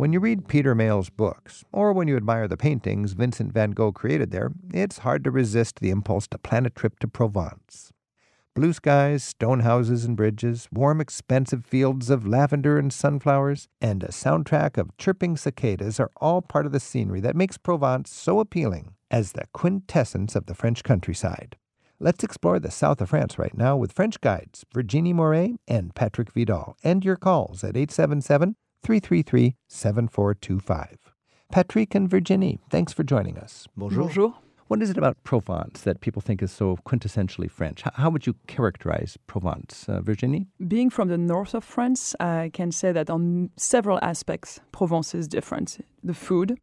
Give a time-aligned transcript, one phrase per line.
[0.00, 3.92] When you read Peter Mayle's books, or when you admire the paintings Vincent van Gogh
[3.92, 7.92] created there, it's hard to resist the impulse to plan a trip to Provence.
[8.54, 14.08] Blue skies, stone houses and bridges, warm, expansive fields of lavender and sunflowers, and a
[14.08, 18.94] soundtrack of chirping cicadas are all part of the scenery that makes Provence so appealing
[19.10, 21.58] as the quintessence of the French countryside.
[21.98, 26.32] Let's explore the south of France right now with French guides Virginie Moré and Patrick
[26.32, 30.98] Vidal, and your calls at 877 333 7425.
[31.52, 33.66] Patrick and Virginie, thanks for joining us.
[33.76, 34.04] Bonjour.
[34.04, 34.34] Bonjour.
[34.68, 37.82] What is it about Provence that people think is so quintessentially French?
[37.94, 40.46] How, would you characterize Provence, uh, Virginie?
[40.68, 45.26] Being from the north of France, I can say that on several aspects, Provence is
[45.26, 45.84] different.
[46.04, 46.60] The food,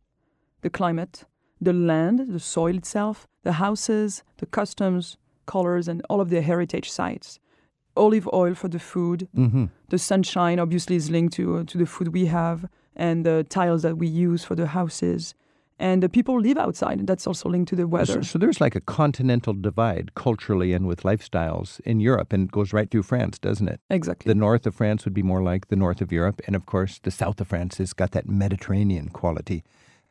[0.62, 1.26] the climate,
[1.60, 6.90] the land, the soil itself, the houses, the customs, colors, and all of the heritage
[6.90, 7.40] sites.
[7.98, 9.28] Olive oil for the food.
[9.36, 9.66] Mm-hmm.
[9.90, 13.82] The sunshine obviously is linked to, uh, to the food we have, and the tiles
[13.82, 15.36] that we use for the houses
[15.80, 17.00] and the people live outside.
[17.00, 18.14] And that's also linked to the weather.
[18.14, 22.52] So, so, there's like a continental divide culturally and with lifestyles in Europe, and it
[22.52, 23.80] goes right through France, doesn't it?
[23.90, 24.30] Exactly.
[24.30, 27.00] The north of France would be more like the north of Europe, and of course,
[27.04, 29.64] the south of France has got that Mediterranean quality.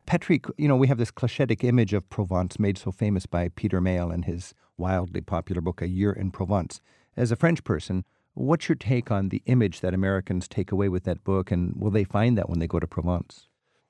[0.06, 3.80] Patrick, you know, we have this clichetic image of Provence made so famous by Peter
[3.80, 6.80] Mayle in his wildly popular book, A Year in Provence.
[7.16, 11.04] As a French person, what's your take on the image that Americans take away with
[11.04, 13.48] that book, and will they find that when they go to Provence?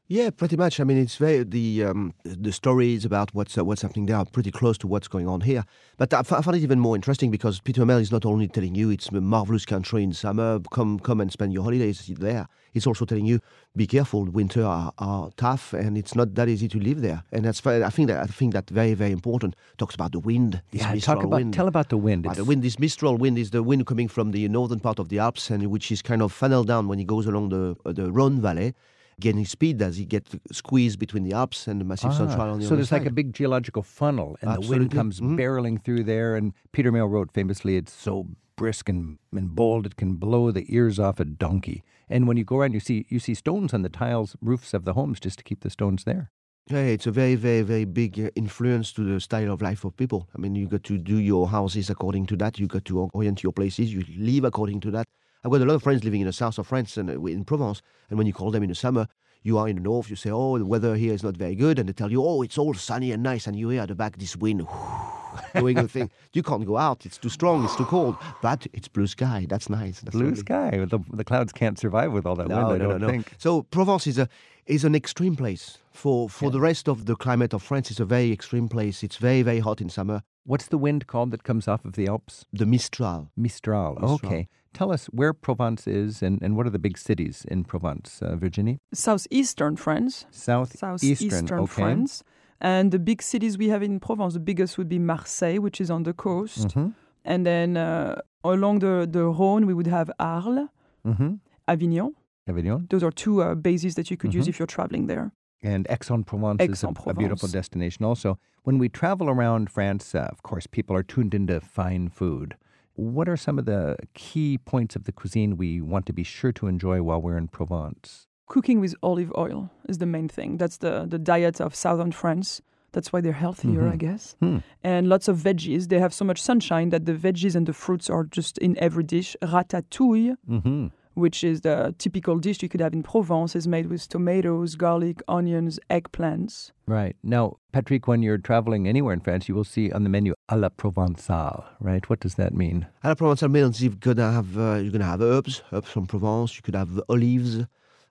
[0.09, 0.79] Yeah, pretty much.
[0.79, 4.25] I mean, it's very the um, the stories about what's uh, what's happening there are
[4.25, 5.65] pretty close to what's going on here.
[5.97, 8.47] But I, f- I find it even more interesting because Peter Mel is not only
[8.47, 12.47] telling you it's a marvelous country in summer, come come and spend your holidays there.
[12.73, 13.41] He's also telling you
[13.75, 17.25] be careful, winter are, are tough and it's not that easy to live there.
[17.33, 19.57] And that's I think that I think that very very important.
[19.77, 20.63] Talks about the wind.
[20.71, 21.53] yeah, talk about wind.
[21.53, 22.29] tell about the wind.
[22.29, 22.63] Uh, the wind.
[22.63, 25.67] This mistral wind is the wind coming from the northern part of the Alps and
[25.67, 28.73] which is kind of funneled down when it goes along the uh, the Rhone Valley
[29.21, 32.61] gaining speed as he get squeezed between the Alps and the Massif ah, Central on
[32.61, 33.03] the So there's side.
[33.03, 34.69] like a big geological funnel, and Absolutely.
[34.69, 35.37] the wind comes mm-hmm.
[35.37, 36.37] barreling through there.
[36.37, 40.67] And Peter Mayle wrote famously, "It's so brisk and, and bold it can blow the
[40.69, 43.83] ears off a donkey." And when you go around, you see you see stones on
[43.83, 46.31] the tiles roofs of the homes just to keep the stones there.
[46.69, 49.97] Yeah, it's a very, very, very big uh, influence to the style of life of
[49.97, 50.29] people.
[50.35, 52.59] I mean, you got to do your houses according to that.
[52.59, 53.95] You got to orient your places.
[53.95, 55.07] You live according to that.
[55.45, 57.45] I've got a lot of friends living in the south of France and uh, in
[57.45, 57.83] Provence.
[58.11, 59.07] And when you call them in the summer,
[59.43, 61.79] you are in the north, you say, oh, the weather here is not very good,
[61.79, 63.95] and they tell you, oh, it's all sunny and nice, and you hear at the
[63.95, 64.67] back this wind
[65.55, 66.11] doing the thing.
[66.33, 68.17] You can't go out; it's too strong, it's too cold.
[68.43, 69.47] But it's blue sky.
[69.49, 70.01] That's nice.
[70.01, 70.85] That's blue sky.
[70.89, 72.81] The, the clouds can't survive with all that no, wind.
[72.81, 73.35] No, I don't no, think.
[73.39, 74.29] So Provence is a
[74.67, 75.79] is an extreme place.
[75.93, 76.51] For for yeah.
[76.53, 79.03] the rest of the climate of France, it's a very extreme place.
[79.03, 80.23] It's very very hot in summer.
[80.45, 82.45] What's the wind called that comes off of the Alps?
[82.53, 83.31] The Mistral.
[83.37, 83.95] Mistral.
[83.95, 84.13] Mistral.
[84.15, 84.49] Okay.
[84.73, 88.37] Tell us where Provence is and, and what are the big cities in Provence, uh,
[88.37, 88.79] Virginie?
[88.93, 90.27] Southeastern France.
[90.31, 91.67] South Southeastern okay.
[91.67, 92.23] France.
[92.61, 95.91] And the big cities we have in Provence, the biggest would be Marseille, which is
[95.91, 96.69] on the coast.
[96.69, 96.89] Mm-hmm.
[97.25, 100.69] And then uh, along the, the Rhone, we would have Arles,
[101.05, 101.35] mm-hmm.
[101.67, 102.15] Avignon.
[102.49, 102.87] Avignon.
[102.91, 104.39] Those are two uh, bases that you could mm-hmm.
[104.39, 105.33] use if you're traveling there.
[105.63, 108.39] And Aix-en-Provence Aix is a, a, beautiful destination also.
[108.65, 112.57] When we travel around France, uh, of course, people are tuned into fine food.
[112.95, 116.53] What are some of the key points of the cuisine we want to be sure
[116.53, 118.27] to enjoy while we're in Provence?
[118.47, 120.57] Cooking with olive oil is the main thing.
[120.57, 122.63] That's the, the diet of southern France.
[122.93, 123.93] That's why they're healthier, mm-hmm.
[123.93, 124.37] I guess.
[124.41, 124.59] Hmm.
[124.83, 125.89] And lots of veggies.
[125.89, 129.05] They have so much sunshine that the veggies and the fruits are just in every
[129.05, 129.37] dish.
[129.43, 130.37] Ratatouille.
[130.49, 130.87] Mm-hmm
[131.17, 135.23] which is the typical dish you could have in Provence, is made with tomatoes, garlic,
[135.27, 136.73] onions, eggplants.
[136.87, 137.17] Right.
[137.23, 140.61] Now, Patrick, when you're traveling anywhere in France, you will see on the menu à
[140.61, 142.09] la Provençale, right?
[142.09, 142.87] What does that mean?
[143.03, 146.55] À la Provençale means you're gonna have uh, you're gonna have herbs, herbs from Provence.
[146.57, 147.67] You could have olives.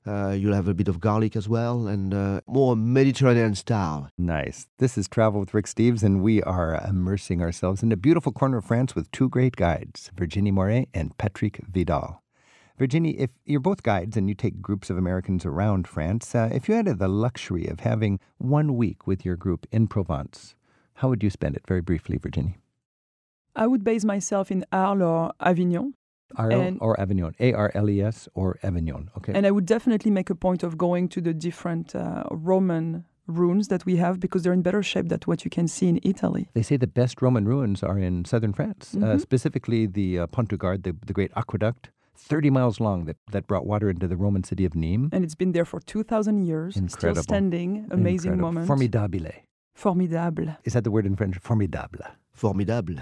[0.08, 4.08] Uh, you'll have a bit of garlic as well, and uh, more Mediterranean style.
[4.20, 4.68] Nice.
[4.78, 8.58] This is Travel with Rick Steves, and we are immersing ourselves in a beautiful corner
[8.58, 12.22] of France with two great guides, Virginie Moré and Patrick Vidal.
[12.78, 16.68] Virginie, if you're both guides and you take groups of Americans around France, uh, if
[16.68, 20.56] you had the luxury of having one week with your group in Provence,
[20.96, 21.64] how would you spend it?
[21.68, 22.58] Very briefly, Virginie.
[23.56, 25.94] I would base myself in Arles or Avignon.
[26.36, 29.10] Arles or Avignon, A R L E S or Avignon.
[29.18, 29.32] Okay.
[29.34, 33.70] And I would definitely make a point of going to the different uh, Roman ruins
[33.70, 36.50] that we have because they're in better shape than what you can see in Italy.
[36.54, 39.12] They say the best Roman ruins are in southern France, uh, mm-hmm.
[39.12, 43.18] uh, specifically the uh, Pont du Gard, the, the great aqueduct 30 miles long that,
[43.32, 45.10] that brought water into the Roman city of Nîmes.
[45.12, 46.76] And it's been there for 2,000 years.
[46.76, 47.22] Incredible.
[47.22, 47.88] Still standing.
[47.92, 48.42] Amazing Incredible.
[48.52, 48.68] moment.
[48.68, 49.30] Formidable.
[49.74, 50.56] Formidable.
[50.64, 51.38] Is that the word in French?
[51.38, 52.06] Formidable.
[52.34, 52.96] Formidable.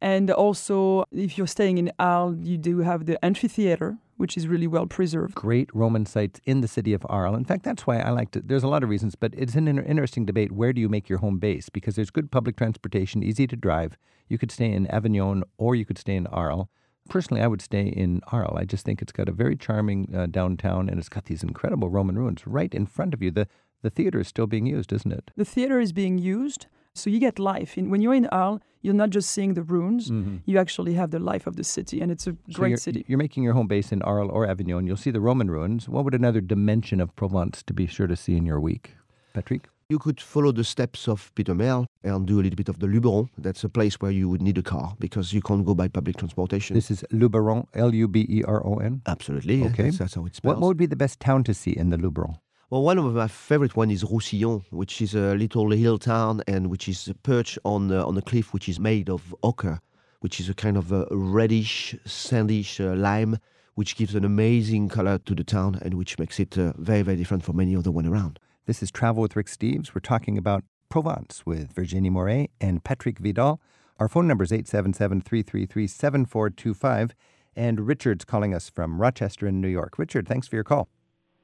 [0.00, 4.66] And also, if you're staying in Arles, you do have the amphitheater, which is really
[4.66, 5.36] well preserved.
[5.36, 7.36] Great Roman sites in the city of Arles.
[7.36, 8.40] In fact, that's why I like to.
[8.40, 10.50] There's a lot of reasons, but it's an inter- interesting debate.
[10.50, 11.68] Where do you make your home base?
[11.68, 13.96] Because there's good public transportation, easy to drive.
[14.28, 16.66] You could stay in Avignon or you could stay in Arles.
[17.08, 18.56] Personally, I would stay in Arles.
[18.56, 21.90] I just think it's got a very charming uh, downtown and it's got these incredible
[21.90, 23.30] Roman ruins right in front of you.
[23.30, 23.48] The
[23.82, 25.30] the theater is still being used, isn't it?
[25.36, 27.76] The theater is being used, so you get life.
[27.76, 30.36] In, when you're in Arles, you're not just seeing the ruins, mm-hmm.
[30.44, 33.04] you actually have the life of the city, and it's a so great you're, city.
[33.08, 34.86] You're making your home base in Arles or Avignon.
[34.86, 35.88] You'll see the Roman ruins.
[35.88, 38.94] What would another dimension of Provence to be sure to see in your week?
[39.34, 39.68] Patrick?
[39.88, 42.86] You could follow the steps of Peter Merle and do a little bit of the
[42.86, 43.28] Luberon.
[43.36, 46.16] That's a place where you would need a car because you can't go by public
[46.16, 46.74] transportation.
[46.74, 49.02] This is Luberon, L U B E R O N?
[49.06, 49.64] Absolutely.
[49.64, 49.84] Okay.
[49.84, 50.56] That's, that's how it's spelled.
[50.56, 52.38] What, what would be the best town to see in the Luberon?
[52.70, 56.68] Well, one of my favorite one is Roussillon, which is a little hill town and
[56.68, 59.78] which is perched on uh, on a cliff which is made of ochre,
[60.20, 63.36] which is a kind of a reddish, sandish uh, lime,
[63.74, 67.16] which gives an amazing color to the town and which makes it uh, very, very
[67.18, 68.38] different from any other one around.
[68.64, 69.92] This is Travel with Rick Steves.
[69.92, 73.60] We're talking about Provence with Virginie Moré and Patrick Vidal.
[73.98, 77.12] Our phone number is 877 333 7425.
[77.56, 79.98] And Richard's calling us from Rochester in New York.
[79.98, 80.88] Richard, thanks for your call.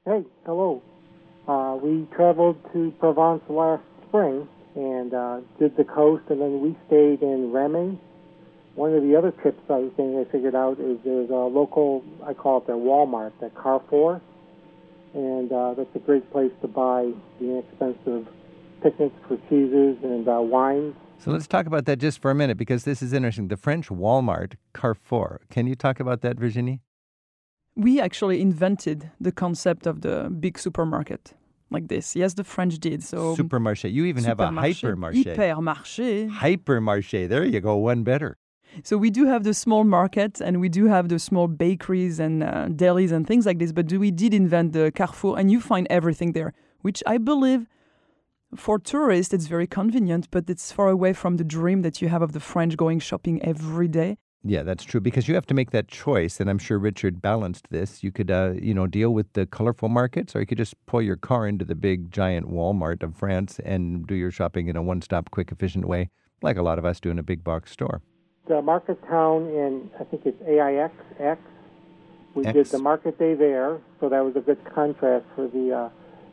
[0.05, 0.81] Hey, hello.
[1.45, 6.77] Uh, we traveled to Provence last spring and uh, did the coast, and then we
[6.87, 7.99] stayed in Ramey.
[8.75, 12.01] One of the other trips I was saying I figured out is there's a local,
[12.25, 14.21] I call it their Walmart, the Carrefour,
[15.13, 18.27] and uh, that's a great place to buy the inexpensive
[18.81, 20.95] picnics for cheeses and uh, wines.
[21.19, 23.49] So let's talk about that just for a minute because this is interesting.
[23.49, 25.41] The French Walmart, Carrefour.
[25.49, 26.81] Can you talk about that, Virginie?
[27.75, 31.33] We actually invented the concept of the big supermarket
[31.71, 32.15] like this.
[32.15, 33.03] Yes, the French did.
[33.03, 33.91] So supermarché.
[33.91, 35.35] You even have a hypermarché.
[35.35, 36.29] Hypermarché.
[36.29, 37.27] Hypermarché.
[37.27, 37.75] There you go.
[37.75, 38.37] One better.
[38.83, 42.43] So we do have the small market and we do have the small bakeries and
[42.43, 43.71] uh, delis and things like this.
[43.71, 47.67] But we did invent the Carrefour, and you find everything there, which I believe
[48.55, 52.21] for tourists it's very convenient, but it's far away from the dream that you have
[52.21, 54.17] of the French going shopping every day.
[54.43, 57.69] Yeah, that's true because you have to make that choice, and I'm sure Richard balanced
[57.71, 58.03] this.
[58.03, 61.01] You could, uh, you know, deal with the colorful markets, or you could just pull
[61.01, 64.81] your car into the big giant Walmart of France and do your shopping in a
[64.81, 66.09] one-stop, quick, efficient way,
[66.41, 68.01] like a lot of us do in a big box store.
[68.49, 71.39] The market town in I think it's AIX X.
[72.33, 72.53] We X.
[72.53, 75.89] did the market day there, so that was a good contrast for the uh,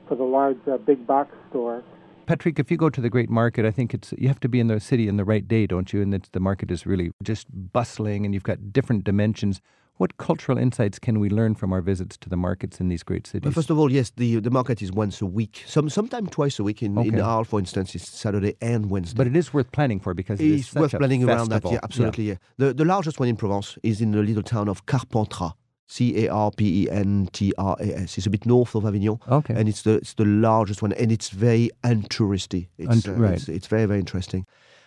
[0.08, 1.84] for the large uh, big box store.
[2.24, 4.60] Patrick, if you go to the great market, I think it's you have to be
[4.60, 6.00] in the city in the right day, don't you?
[6.00, 9.60] And the market is really just bustling, and you've got different dimensions.
[9.98, 13.26] What cultural insights can we learn from our visits to the markets in these great
[13.26, 13.54] cities?
[13.54, 15.64] First of all, yes, the the market is once a week.
[15.66, 16.82] Some sometimes twice a week.
[16.82, 17.08] In Okay.
[17.08, 19.16] in Arles, for instance, it's Saturday and Wednesday.
[19.16, 21.48] but it is worth planning for because it is it's such worth a planning around
[21.50, 21.64] that.
[21.64, 22.24] Yeah, absolutely.
[22.28, 22.36] Yeah.
[22.58, 25.52] The the largest one in Provence is in the little town of Carpentras.
[25.88, 28.18] C A R P E N T R A S.
[28.18, 29.18] It's a bit north of Avignon.
[29.28, 29.54] Okay.
[29.54, 32.68] And it's the it's the largest one, and it's very untouristy.
[32.76, 33.34] It's, Unt- uh, right.
[33.34, 34.44] it's, it's very very interesting.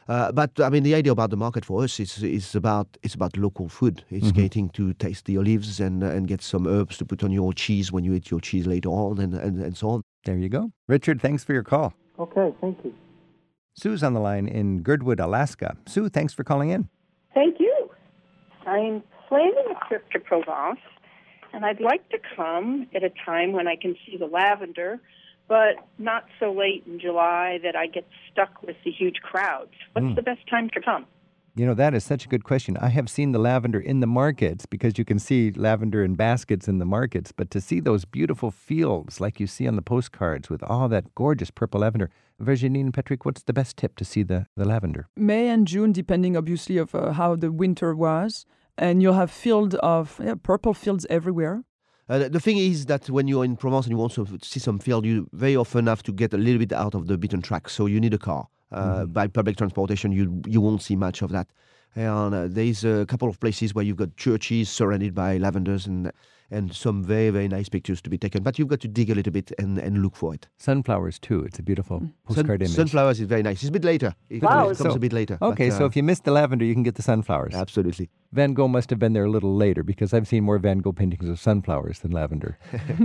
[0.10, 3.14] Uh, but I mean, the idea about the market for us is is about it's
[3.16, 4.04] about local food.
[4.10, 4.42] It's Mm-hmm.
[4.42, 7.54] getting to taste the olives and uh, and get some herbs to put on your
[7.54, 10.02] cheese when you eat your cheese later on, and and, and so on.
[10.26, 10.72] There you go.
[10.88, 11.94] Richard, thanks for your call.
[12.18, 12.92] Okay, thank you.
[13.76, 15.78] Sue's on the line in Girdwood, Alaska.
[15.86, 16.90] Sue, thanks for calling in.
[17.36, 17.90] Thank you.
[18.66, 20.80] I'm planning a trip to Provence,
[21.54, 25.00] and I'd like to come at a time when I can see the lavender,
[25.50, 29.74] but not so late in July that I get stuck with the huge crowds.
[29.94, 31.06] What's the best time to come?
[31.56, 32.78] You know, that is such a good question.
[32.78, 36.68] I have seen the lavender in the markets because you can see lavender in baskets
[36.68, 40.50] in the markets, but to see those beautiful fields like you see on the postcards
[40.50, 42.12] with all that gorgeous purple lavender.
[42.40, 45.10] Virginie and Patrick, what's the best tip to see the, the lavender?
[45.18, 48.46] May and June, depending obviously of uh, how the winter was,
[48.78, 51.64] and you'll have field of yeah, purple fields everywhere.
[52.10, 54.80] Uh, the- thing is that when you're in Provence and you want to see some
[54.80, 57.70] field, you very often have to get a little bit out of the beaten track.
[57.70, 58.48] So you need a car.
[58.72, 61.48] Uh, By public transportation, you you won't see much of that.
[61.96, 66.12] And uh, there's a couple of places where you've got churches surrounded by lavenders and
[66.52, 68.44] and some very very nice pictures to be taken.
[68.44, 70.48] But you've got to dig a little bit and, and look for it.
[70.58, 71.44] Sunflowers, too.
[71.44, 72.72] It's a beautiful postcard Sun- image.
[72.76, 73.62] Sunflowers is very nice.
[73.62, 74.16] It's a bit later.
[74.30, 74.66] It, Wow.
[74.66, 75.38] comes So- a bit later.
[75.42, 77.54] Okay, but, so uh, if you miss the lavender, you can get the sunflowers.
[77.56, 78.10] absolutely.
[78.32, 80.92] Van Gogh must have been there a little later because I've seen more Van Gogh
[80.94, 82.58] paintings of sunflowers than lavender.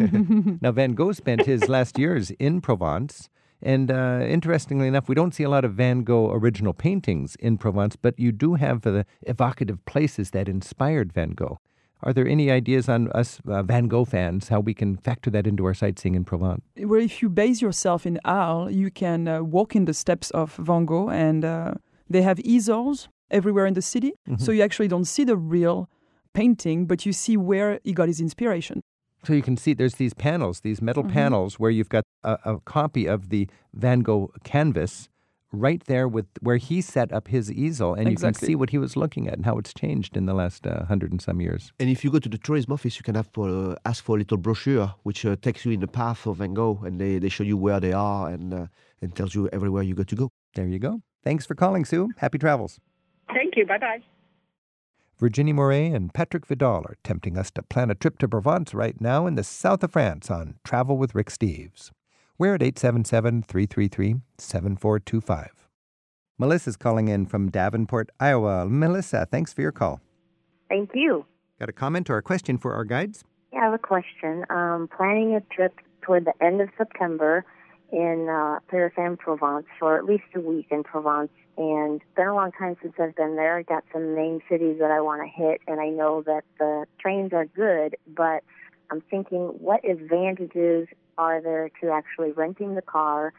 [0.60, 3.28] now, Van Gogh spent his last years in Provence.
[3.62, 7.56] And uh, interestingly enough, we don't see a lot of Van Gogh original paintings in
[7.56, 11.60] Provence, but you do have the evocative places that inspired Van Gogh.
[12.04, 15.46] Are there any ideas on us uh, Van Gogh fans how we can factor that
[15.46, 16.62] into our sightseeing in Provence?
[16.76, 20.54] Where if you base yourself in Arles, you can uh, walk in the steps of
[20.56, 21.74] Van Gogh, and uh,
[22.10, 25.88] they have easels everywhere in the city, so you actually don't see the real
[26.34, 28.82] painting, but you see where he got his inspiration.
[29.26, 31.12] So you can see there's these panels, these metal Mhm.
[31.12, 35.08] panels, where you've got a, a copy of the Van Gogh canvas
[35.54, 38.78] right there with where he set up his easel, and you can see what he
[38.78, 41.72] was looking at and how it's changed in the last uh, hundred and some years.
[41.80, 44.18] And if you go to the tourism office, you can have uh, ask for a
[44.18, 47.28] little brochure which uh, takes you in the path of Van Gogh, and they, they
[47.28, 48.66] show you where they are and uh,
[49.00, 50.30] and tells you everywhere you got to go.
[50.54, 51.02] There you go.
[51.22, 52.10] Thanks for calling, Sue.
[52.18, 52.80] Happy travels.
[53.28, 53.66] Thank you.
[53.66, 54.02] Bye bye.
[55.18, 59.00] Virginie Moré and Patrick Vidal are tempting us to plan a trip to Provence right
[59.00, 61.92] now in the south of France on Travel with Rick Steves.
[62.36, 65.68] We're at 877 333 7425.
[66.36, 68.66] Melissa's calling in from Davenport, Iowa.
[68.66, 70.00] Melissa, thanks for your call.
[70.68, 71.24] Thank you.
[71.60, 73.22] Got a comment or a question for our guides?
[73.52, 74.44] Yeah, I have a question.
[74.50, 77.44] Um, planning a trip toward the end of September
[77.92, 81.30] in uh, Paris and Provence for at least a week in Provence.
[81.56, 83.58] And it's been a long time since I've been there.
[83.58, 86.86] I got some main cities that I want to hit, and I know that the
[86.98, 88.42] trains are good, but
[88.90, 93.32] I'm thinking what advantages are there to actually renting the car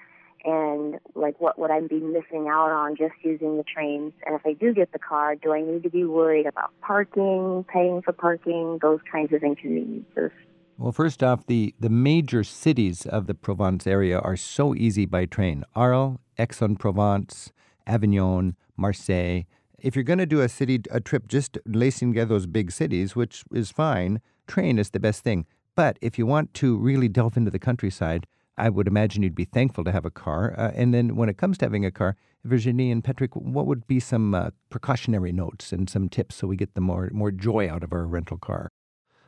[0.45, 4.13] and like what would I be missing out on just using the trains?
[4.25, 7.65] And if I do get the car, do I need to be worried about parking,
[7.71, 10.31] paying for parking, those kinds of inconveniences?
[10.77, 15.25] Well, first off, the, the major cities of the Provence area are so easy by
[15.25, 17.51] train Arles, Aix-en-Provence,
[17.87, 19.43] Avignon, Marseille.
[19.79, 23.15] If you're going to do a city a trip just lacing together those big cities,
[23.15, 25.45] which is fine, train is the best thing.
[25.75, 28.27] But if you want to really delve into the countryside,
[28.57, 30.55] I would imagine you'd be thankful to have a car.
[30.57, 32.15] Uh, and then when it comes to having a car,
[32.45, 36.55] Virginie and Patrick, what would be some uh, precautionary notes and some tips so we
[36.55, 38.69] get the more more joy out of our rental car?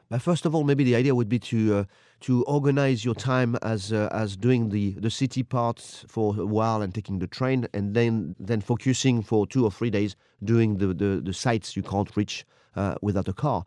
[0.09, 1.83] But first of all, maybe the idea would be to uh,
[2.21, 6.81] to organize your time as uh, as doing the, the city parts for a while
[6.81, 10.93] and taking the train, and then then focusing for two or three days doing the
[10.93, 12.45] the, the sites you can't reach
[12.77, 13.65] uh, without a car.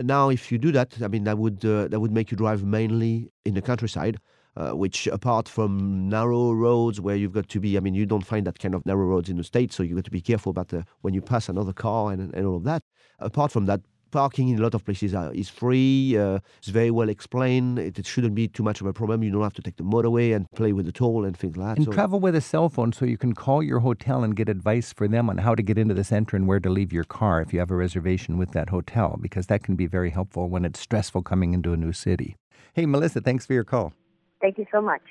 [0.00, 2.64] Now, if you do that, I mean that would uh, that would make you drive
[2.64, 4.18] mainly in the countryside.
[4.54, 8.26] Uh, which, apart from narrow roads where you've got to be, I mean, you don't
[8.26, 10.50] find that kind of narrow roads in the States, so you've got to be careful
[10.50, 12.82] about uh, when you pass another car and, and all of that.
[13.18, 13.80] Apart from that,
[14.12, 16.16] parking in a lot of places are, is free.
[16.16, 17.78] Uh, it's very well explained.
[17.78, 19.22] It, it shouldn't be too much of a problem.
[19.24, 21.70] You don't have to take the motorway and play with the toll and things like
[21.70, 21.76] that.
[21.78, 24.48] And So- travel with a cell phone so you can call your hotel and get
[24.48, 27.04] advice for them on how to get into the center and where to leave your
[27.04, 30.48] car if you have a reservation with that hotel, because that can be very helpful
[30.48, 32.36] when it's stressful coming into a new city.
[32.74, 33.92] Hey, Melissa, thanks for your call.
[34.40, 35.02] Thank you so much.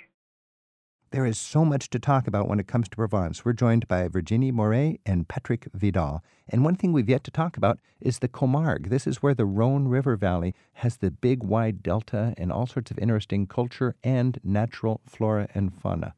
[1.11, 3.43] There is so much to talk about when it comes to Provence.
[3.43, 6.23] We're joined by Virginie Moré and Patrick Vidal.
[6.47, 8.87] And one thing we've yet to talk about is the Camargue.
[8.87, 12.91] This is where the Rhone River Valley has the big wide delta and all sorts
[12.91, 16.13] of interesting culture and natural flora and fauna.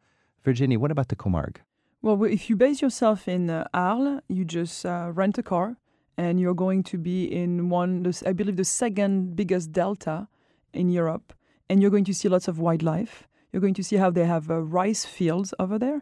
[0.46, 1.58] Virginie, what about the Camargue?
[2.04, 5.76] Well, if you base yourself in uh, Arles, you just uh, rent a car
[6.20, 10.28] and you're going to be in one, I believe, the second biggest delta
[10.72, 11.34] in Europe.
[11.68, 13.28] And you're going to see lots of wildlife.
[13.54, 16.02] You're going to see how they have uh, rice fields over there.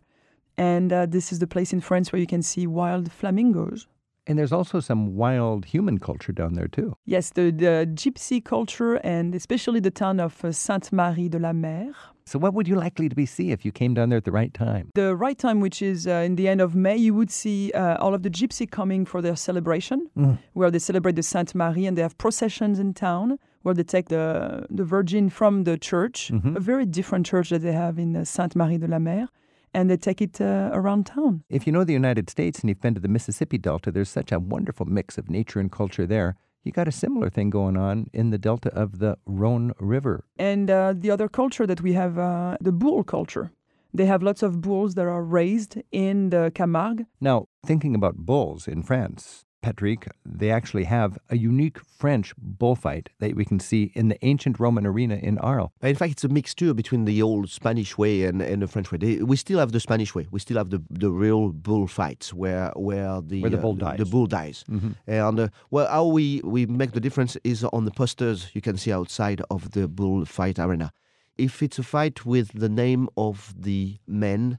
[0.58, 3.88] And uh, this is the place in France where you can see wild flamingos.
[4.26, 6.96] And there's also some wild human culture down there, too.
[7.06, 11.92] Yes, the, the gypsy culture and especially the town of uh, Saintes-Maries-de-la-Mer.
[12.26, 14.32] So, what would you likely to be see if you came down there at the
[14.32, 14.92] right time?
[14.94, 17.98] The right time, which is uh, in the end of May, you would see uh,
[17.98, 20.10] all of the gypsy coming for their celebration,
[20.54, 24.10] where they celebrate the Sainte Marie and they have processions in town where they take
[24.10, 28.22] the, the Virgin from the church, a very different church that they have in uh,
[28.22, 29.28] Saintes-Maries-de-la-Mer,
[29.74, 31.44] and they take it uh, around town.
[31.50, 34.32] If you know the United States and you've been to the Mississippi Delta, there's such
[34.32, 36.36] a wonderful mix of nature and culture there.
[36.64, 40.26] You got a similar thing going on in the delta of the Rhone River.
[40.38, 43.52] And uh, the other culture that we have, uh, the bull culture.
[43.94, 47.06] They have lots of bulls that are raised in the Camargue.
[47.20, 53.36] Now, thinking about bulls in France, Patrick, they actually have a unique French bullfight that
[53.36, 55.70] we can see in the ancient Roman arena in Arles.
[55.82, 58.98] In fact, it's a mixture between the old Spanish way and, and the French way.
[58.98, 60.28] They, we still have the Spanish way.
[60.32, 63.86] We still have the, the real bullfights where where the Where the uh, bull the,
[63.86, 64.10] dies.
[64.10, 64.66] bull dies.
[65.08, 68.78] And uh, well, how we, we make the difference is on the posters you can
[68.78, 70.92] see outside of the bullfight arena.
[71.38, 74.58] If it's a fight with the name of the men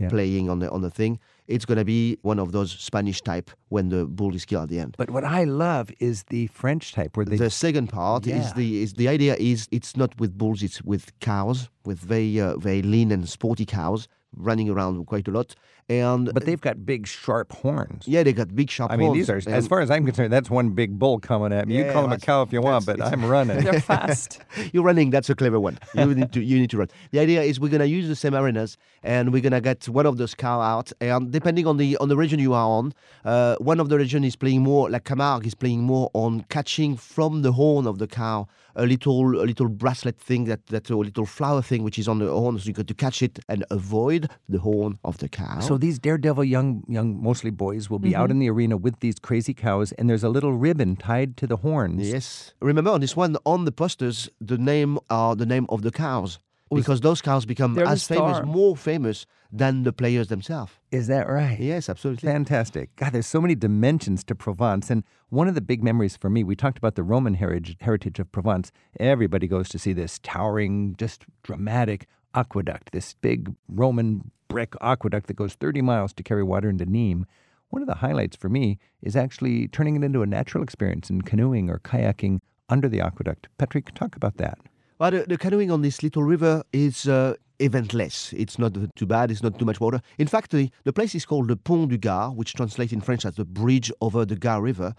[0.00, 0.08] Yeah.
[0.08, 3.50] playing on the on the thing, it's going to be one of those Spanish type
[3.68, 4.94] when the bull is killed at the end.
[4.96, 8.40] But what I love is the French type where they the second part Yeah.
[8.40, 12.40] is the is the idea is it's not with bulls, it's with cows, with very
[12.40, 15.54] uh, very lean and sporty cows running around quite a lot.
[15.88, 18.06] And But they've got big, sharp horns.
[18.06, 19.26] yeah, they got big sharp I mean, horns.
[19.26, 21.76] these are, as far as I'm concerned, that's one big bull coming at me.
[21.78, 23.64] you Yeah, call him a cow if you want, but I'm running.
[23.64, 24.40] They're fast.
[24.72, 25.10] You're running.
[25.10, 25.78] That's a clever one.
[25.94, 26.88] You need to you need to run.
[27.10, 30.16] The idea is we're gonna use the same arenas, and we're gonna get one of
[30.16, 30.92] those cow out.
[31.00, 32.94] And depending on the on the region you are on,
[33.24, 34.88] uh, one of the region is playing more.
[34.90, 38.46] Like Camargue is playing more on catching from the horn of the cow
[38.76, 42.18] a little a little bracelet thing that that a little flower thing which is on
[42.18, 45.60] the horn, so you got to catch it and avoid the horn of the cow.
[45.60, 48.20] So these daredevil young, young, mostly boys, will be Mm-hmm.
[48.20, 51.46] out in the arena with these crazy cows, and there's a little ribbon tied to
[51.46, 52.10] the horns.
[52.10, 52.52] Yes.
[52.60, 56.38] Remember on this one, on the posters, the name are the name of the cows.
[56.72, 60.72] Because those cows become They're as famous, more famous than the players themselves.
[60.92, 61.58] Is that right?
[61.58, 62.28] Yes, absolutely.
[62.28, 62.94] Fantastic.
[62.96, 64.88] God, there's so many dimensions to Provence.
[64.88, 68.20] And one of the big memories for me, we talked about the Roman heritage, heritage
[68.20, 68.70] of Provence.
[69.00, 75.34] Everybody goes to see this towering, just dramatic aqueduct, this big Roman brick aqueduct that
[75.34, 77.24] goes 30 miles to carry water into Nîmes.
[77.70, 81.22] One of the highlights for me is actually turning it into a natural experience in
[81.22, 83.48] canoeing or kayaking under the aqueduct.
[83.58, 84.58] Patrick, talk about that.
[85.00, 88.34] But the, the canoeing on this little river is uh, eventless.
[88.34, 89.30] It's not too bad.
[89.30, 90.02] It's not too much water.
[90.18, 93.24] In fact, the, the place is called the Pont du Gard, which translates in French
[93.24, 94.94] as the bridge over the Gard River.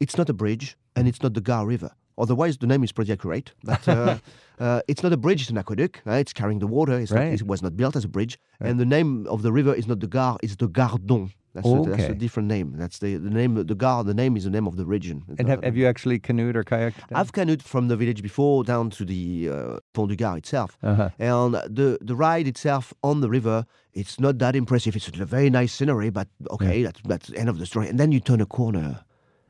[0.00, 1.92] It's not a bridge, and it's not the Gard River.
[2.18, 3.52] Otherwise, the name is pretty accurate.
[3.62, 4.18] But uh,
[4.58, 6.02] uh, it's not a bridge; it's an aqueduct.
[6.04, 6.98] Uh, it's carrying the water.
[6.98, 8.40] It's not, it was not built as a bridge.
[8.58, 11.30] And the name of the river is not the Gard; it's the Gardon.
[11.54, 12.06] That's, a, that's Okay.
[12.06, 12.74] a different name.
[12.76, 13.56] That's the, the name.
[13.56, 14.06] Of the Gard.
[14.06, 15.22] The name is the name of the region.
[15.38, 16.96] And have, have you actually canoed or kayaked?
[17.08, 17.20] down?
[17.20, 20.76] I've canoed from the village before down to the uh, Pont du Gard itself.
[20.82, 21.10] Uh-huh.
[21.18, 24.96] And the, the ride itself on the river, it's not that impressive.
[24.96, 27.88] It's a very nice scenery, but okay, that's, that's the end of the story.
[27.88, 29.04] And then you turn a corner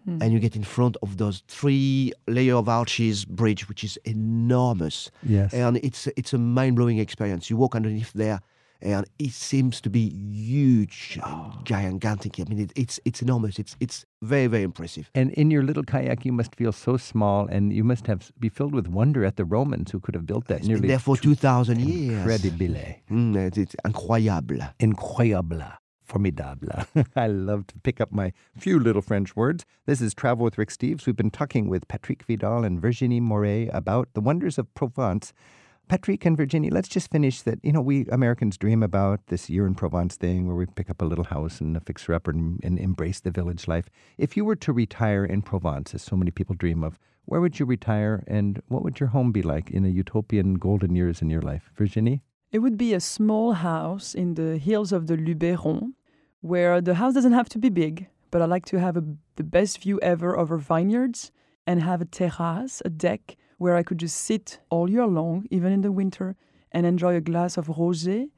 [0.06, 5.10] and you get in front of those three layer of arches bridge, which is enormous.
[5.22, 5.54] Yes.
[5.54, 7.48] And it's, it's a mind blowing experience.
[7.48, 8.40] You walk underneath there.
[8.84, 12.38] And it seems to be huge, and gigantic.
[12.38, 13.58] I mean, it, it's it's enormous.
[13.58, 15.10] It's it's very very impressive.
[15.14, 18.50] And in your little kayak, you must feel so small, and you must have be
[18.50, 20.58] filled with wonder at the Romans who could have built that.
[20.58, 22.18] It's been nearly there for two thousand years.
[22.18, 22.68] incredible,
[23.10, 24.60] Mm, it's, it's incroyable.
[24.78, 25.72] incroyable,
[26.02, 26.84] formidable.
[27.16, 29.64] I love to pick up my few little French words.
[29.86, 31.06] This is Travel with Rick Steves.
[31.06, 35.32] We've been talking with Patrick Vidal and Virginie Moré about the wonders of Provence.
[35.88, 37.58] Patrick and Virginie, let's just finish that.
[37.62, 41.02] You know, we Americans dream about this year in Provence thing where we pick up
[41.02, 43.90] a little house and fix her up and, and embrace the village life.
[44.16, 47.58] If you were to retire in Provence, as so many people dream of, where would
[47.58, 51.30] you retire and what would your home be like in a utopian golden years in
[51.30, 51.70] your life?
[51.76, 52.22] Virginie?
[52.50, 55.94] It would be a small house in the hills of the Luberon,
[56.40, 59.04] where the house doesn't have to be big, but I like to have a,
[59.36, 61.32] the best view ever over vineyards
[61.66, 65.72] and have a terrace, a deck, where I could just sit all year long, even
[65.72, 66.36] in the winter,
[66.72, 68.28] and enjoy a glass of rosé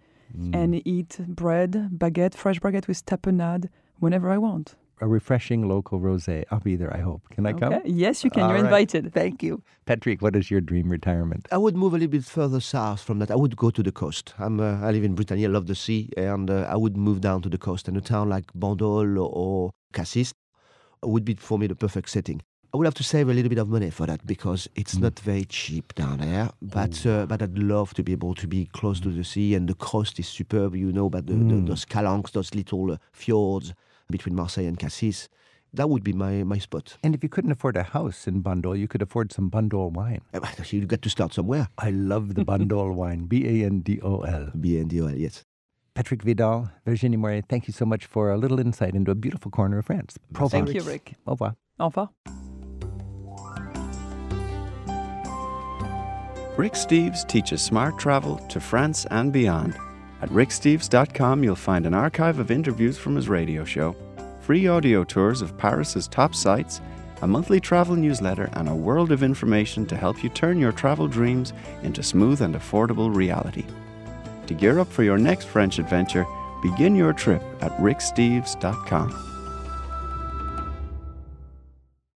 [0.53, 4.75] and eat bread, baguette, fresh baguette with tapenade whenever I want.
[5.01, 6.45] A refreshing local rosé.
[6.51, 7.23] I'll be there, I hope.
[7.31, 7.81] Can I come?
[7.85, 8.45] Yes, you can.
[8.45, 8.65] All You're right.
[8.65, 9.13] invited.
[9.13, 9.63] Thank you.
[9.85, 11.47] Patrick, what is your dream retirement?
[11.53, 13.31] I would move a little bit further south from that.
[13.31, 14.35] I would go to the coast.
[14.39, 15.45] I'm, uh, I live in Brittany.
[15.45, 17.89] I love the sea, and uh, I would move down to the coast.
[17.89, 20.33] And a town like Bandol or Cassis
[21.03, 22.41] would be for me the perfect setting.
[22.77, 25.19] I would have to save a little bit of money for that because it's not
[25.21, 26.51] very cheap down there.
[26.61, 29.67] But uh, but I'd love to be able to be close to the sea, and
[29.67, 30.77] the coast is superb.
[30.77, 33.73] You know, but the, the, those calanques, those little uh, fjords
[34.11, 35.31] between Marseille and Cassis.
[35.73, 36.99] That would be my, my spot.
[37.03, 40.21] And if you couldn't afford a house in Bandol, you could afford some Bandol wine.
[40.35, 41.69] Uh, You got to start somewhere.
[41.79, 43.25] I love the Bandol wine.
[43.25, 44.51] B A N D O L.
[44.55, 45.45] BNDOL, yes.
[45.95, 49.51] Patrick Vidal, Virginie Moré, thank you so much for a little insight into a beautiful
[49.51, 50.19] corner of France.
[50.35, 50.71] Provence.
[50.71, 51.15] Thank you, Rick.
[51.27, 51.55] Au revoir.
[51.79, 52.36] Au revoir.
[56.57, 59.77] Rick Steves teaches smart travel to France and beyond.
[60.23, 63.95] At ricksteves.com, you'll find an archive of interviews from his radio show,
[64.41, 66.81] free audio tours of Paris's top sites,
[67.21, 71.07] a monthly travel newsletter, and a world of information to help you turn your travel
[71.07, 73.67] dreams into smooth and affordable reality.
[74.47, 76.27] To gear up for your next French adventure,
[76.63, 79.36] begin your trip at ricksteves.com.